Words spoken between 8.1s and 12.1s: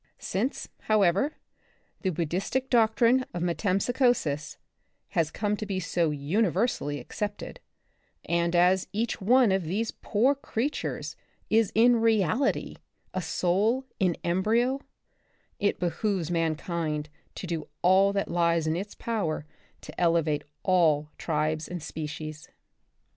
and as each one of these poor creat ures is in